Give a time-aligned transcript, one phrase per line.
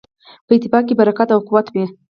[0.45, 1.85] په اتفاق کې برکت او قوت وي.